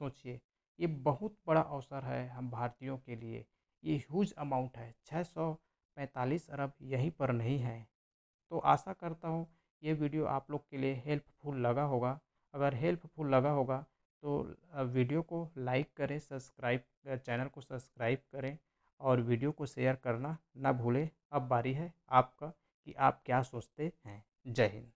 सोचिए, 0.00 0.40
ये 0.80 0.86
बहुत 0.86 1.38
बड़ा 1.46 1.60
अवसर 1.60 2.04
है 2.04 2.28
हम 2.28 2.50
भारतीयों 2.50 2.98
के 2.98 3.16
लिए। 3.16 3.46
ये 3.84 3.96
ह्यूज 3.96 4.32
अमाउंट 4.32 4.76
है 4.76 4.94
645 5.06 6.50
अरब 6.50 6.72
यहीं 6.82 7.10
पर 7.10 7.32
नहीं 7.32 7.58
है। 7.58 7.88
तो 8.50 8.58
आशा 8.58 8.92
करता 8.92 9.28
हूँ, 9.28 9.46
ये 9.82 9.92
वीडियो 9.92 10.24
आप 10.24 10.50
लोग 10.50 10.68
के 10.70 10.76
लिए 10.76 11.02
हेल्पफुल 11.06 11.56
लगा 11.56 11.82
होगा। 11.82 12.20
अगर 12.54 12.74
हेल्पफुल 12.74 13.34
लगा 13.34 13.50
होगा 13.50 13.84
तो 14.22 14.84
वीडियो 14.84 15.22
को 15.22 15.48
लाइक 15.58 15.92
करें, 15.96 16.18
सब्सक्राइब 16.18 16.82
चैनल 17.16 17.48
को 17.48 17.60
सब्सक्राइब 17.60 18.18
करें 18.32 18.56
और 19.00 19.20
वीडियो 19.20 19.52
को 19.52 19.66
शेयर 19.66 19.94
करना 19.94 20.36
ना 20.56 20.72
भूलें। 20.72 21.08
अब 21.32 21.48
बारी 21.48 21.72
है 21.72 21.92
आपका 22.10 22.52
कि 22.86 22.92
आप 22.92 23.22
क्या 23.26 23.42
सोचते 23.42 23.92
हैं। 24.06 24.24
जय 24.46 24.66
हिंद। 24.66 24.90